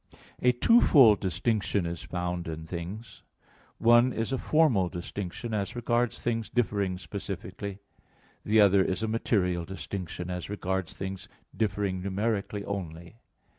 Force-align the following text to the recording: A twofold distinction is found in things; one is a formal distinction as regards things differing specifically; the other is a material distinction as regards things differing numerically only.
A 0.41 0.51
twofold 0.51 1.19
distinction 1.19 1.85
is 1.85 2.01
found 2.01 2.47
in 2.47 2.65
things; 2.65 3.21
one 3.77 4.11
is 4.11 4.31
a 4.31 4.39
formal 4.39 4.89
distinction 4.89 5.53
as 5.53 5.75
regards 5.75 6.19
things 6.19 6.49
differing 6.49 6.97
specifically; 6.97 7.77
the 8.43 8.59
other 8.61 8.81
is 8.83 9.03
a 9.03 9.07
material 9.07 9.63
distinction 9.63 10.31
as 10.31 10.49
regards 10.49 10.93
things 10.93 11.29
differing 11.55 12.01
numerically 12.01 12.65
only. 12.65 13.17